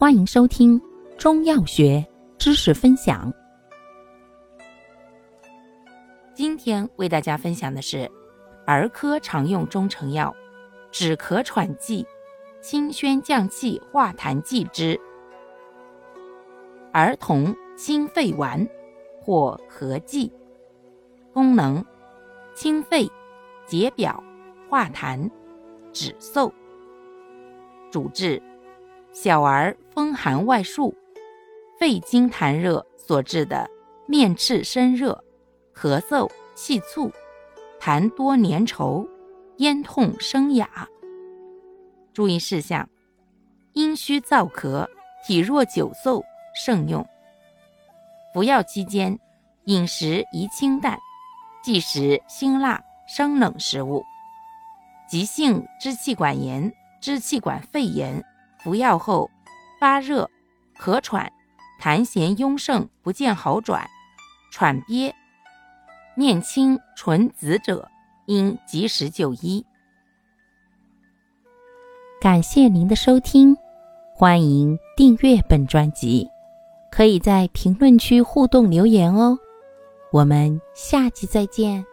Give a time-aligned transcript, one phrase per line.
[0.00, 0.80] 欢迎收听
[1.18, 2.06] 中药学
[2.38, 3.34] 知识分享。
[6.32, 8.08] 今天为大家分享的是
[8.64, 10.32] 儿科常用中成药
[10.92, 12.06] 止咳喘剂
[12.62, 14.96] 清宣降气化痰剂之
[16.92, 18.64] 儿童清肺丸
[19.20, 20.32] 或咳剂，
[21.32, 21.84] 功能
[22.54, 23.10] 清肺、
[23.66, 24.22] 解表、
[24.70, 25.28] 化痰、
[25.92, 26.52] 止嗽。
[27.90, 28.40] 主治。
[29.20, 30.94] 小儿风寒外束、
[31.76, 33.68] 肺经痰热所致的
[34.06, 35.24] 面赤身热、
[35.74, 37.10] 咳嗽气促、
[37.80, 39.04] 痰多粘稠、
[39.56, 40.88] 咽痛声哑。
[42.12, 42.88] 注意事项：
[43.72, 44.86] 阴虚燥咳、
[45.26, 46.22] 体弱久嗽
[46.54, 47.04] 慎用。
[48.32, 49.18] 服药期间，
[49.64, 50.96] 饮食宜清淡，
[51.64, 54.04] 忌食辛辣、生冷食物。
[55.10, 58.24] 急性支气管炎、支气管肺炎。
[58.68, 59.30] 服药后
[59.80, 60.28] 发热、
[60.78, 61.32] 咳喘、
[61.80, 63.88] 痰涎壅盛不见好转、
[64.52, 65.14] 喘憋、
[66.14, 67.88] 面青唇紫者，
[68.26, 69.64] 应及时就医。
[72.20, 73.56] 感谢您的收听，
[74.14, 76.28] 欢迎订阅本专辑，
[76.90, 79.38] 可以在评论区互动留言哦。
[80.12, 81.86] 我们下期再见。